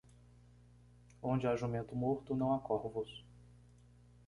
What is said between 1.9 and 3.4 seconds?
morto, não há corvos.